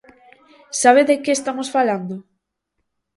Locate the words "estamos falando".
1.33-2.15